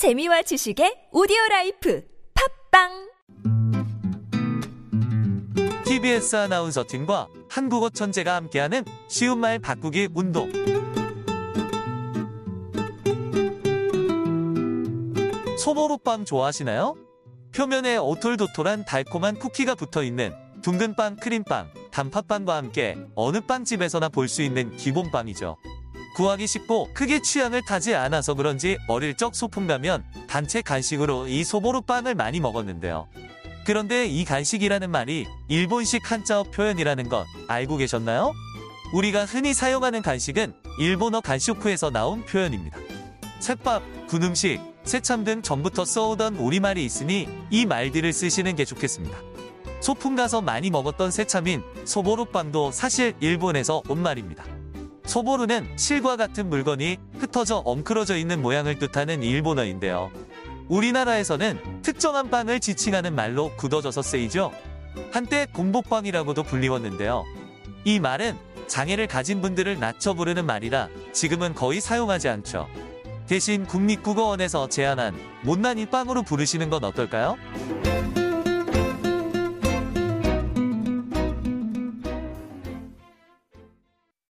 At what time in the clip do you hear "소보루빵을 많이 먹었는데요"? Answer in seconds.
31.44-33.08